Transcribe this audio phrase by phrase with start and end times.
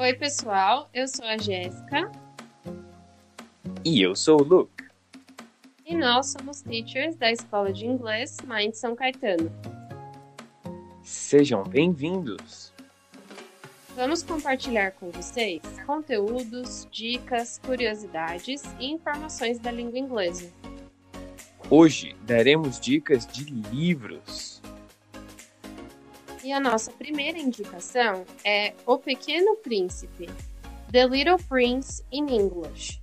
[0.00, 2.08] Oi, pessoal, eu sou a Jéssica.
[3.84, 4.84] E eu sou o Luke.
[5.84, 9.50] E nós somos teachers da Escola de Inglês Mind São Caetano.
[11.02, 12.72] Sejam bem-vindos!
[13.96, 20.48] Vamos compartilhar com vocês conteúdos, dicas, curiosidades e informações da língua inglesa.
[21.68, 24.57] Hoje daremos dicas de livros.
[26.44, 30.28] E a nossa primeira indicação é O Pequeno Príncipe,
[30.92, 33.00] The Little Prince in English,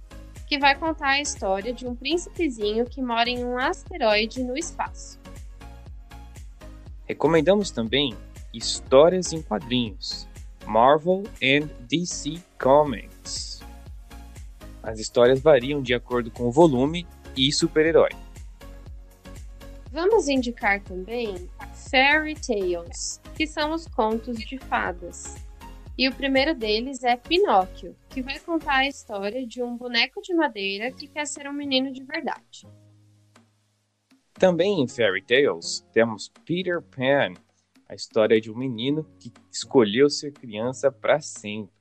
[0.47, 5.19] que vai contar a história de um príncipezinho que mora em um asteroide no espaço.
[7.05, 8.15] Recomendamos também
[8.53, 10.27] histórias em quadrinhos,
[10.65, 13.61] Marvel and DC Comics.
[14.81, 18.11] As histórias variam de acordo com o volume e super-herói.
[19.91, 21.49] Vamos indicar também
[21.95, 25.35] Fairy Tales, que são os contos de fadas.
[25.97, 30.33] E o primeiro deles é Pinóquio, que vai contar a história de um boneco de
[30.33, 32.67] madeira que quer ser um menino de verdade.
[34.33, 37.33] Também em Fairy Tales temos Peter Pan,
[37.87, 41.71] a história de um menino que escolheu ser criança para sempre.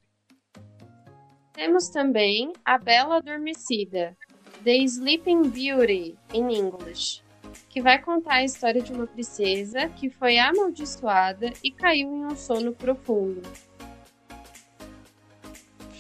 [1.55, 4.17] Temos também A Bela Adormecida,
[4.63, 7.25] The Sleeping Beauty in English,
[7.69, 12.37] que vai contar a história de uma princesa que foi amaldiçoada e caiu em um
[12.37, 13.43] sono profundo.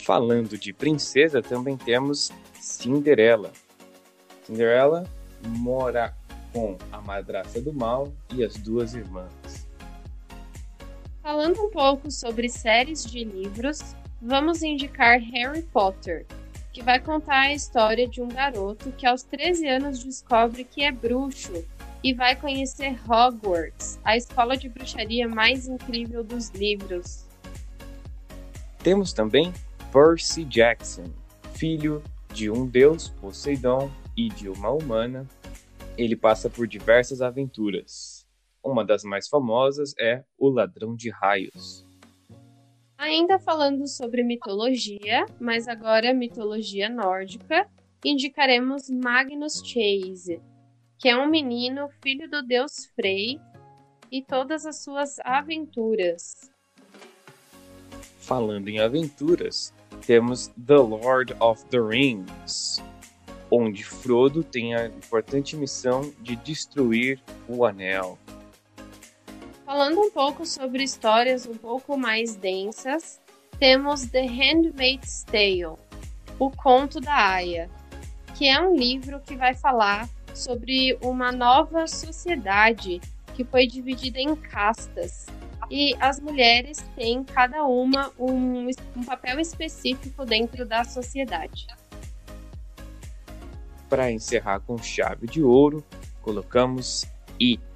[0.05, 3.53] Falando de princesa, também temos Cinderela.
[4.45, 5.05] Cinderela
[5.47, 6.15] mora
[6.53, 9.67] com a madraça do mal e as duas irmãs.
[11.23, 16.27] Falando um pouco sobre séries de livros, vamos indicar Harry Potter,
[16.75, 20.91] que vai contar a história de um garoto que aos 13 anos descobre que é
[20.91, 21.65] bruxo
[22.03, 27.27] e vai conhecer Hogwarts, a escola de bruxaria mais incrível dos livros.
[28.83, 29.55] Temos também
[29.93, 31.05] Percy Jackson,
[31.55, 32.03] filho
[32.33, 35.29] de um deus, Poseidon, e de uma humana.
[35.97, 38.27] Ele passa por diversas aventuras.
[38.63, 41.84] Uma das mais famosas é O Ladrão de Raios.
[43.05, 47.69] Ainda falando sobre mitologia, mas agora mitologia nórdica,
[48.03, 50.41] indicaremos Magnus Chase,
[50.99, 53.39] que é um menino filho do deus Frey
[54.11, 56.51] e todas as suas aventuras.
[58.21, 59.75] Falando em aventuras,
[60.07, 62.83] temos The Lord of the Rings,
[63.51, 68.19] onde Frodo tem a importante missão de destruir o Anel.
[69.77, 73.21] Falando um pouco sobre histórias um pouco mais densas,
[73.59, 75.77] temos The Handmaid's Tale,
[76.39, 77.69] O Conto da Aya,
[78.37, 83.01] que é um livro que vai falar sobre uma nova sociedade
[83.35, 85.27] que foi dividida em castas.
[85.69, 91.67] E as mulheres têm cada uma um, um papel específico dentro da sociedade.
[93.91, 95.85] Para encerrar com chave de ouro,
[96.23, 97.05] colocamos
[97.43, 97.74] It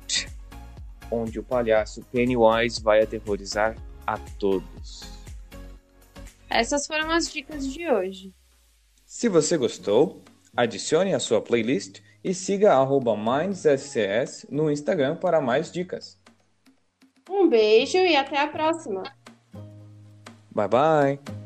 [1.11, 3.77] onde o palhaço Pennywise vai aterrorizar
[4.07, 5.03] a todos.
[6.51, 8.33] Essas foram as dicas de hoje.
[9.05, 10.23] Se você gostou,
[10.57, 12.75] adicione a sua playlist e siga
[13.17, 16.19] MindsSCS no Instagram para mais dicas.
[17.29, 19.03] Um beijo e até a próxima!
[20.55, 21.38] Bye bye!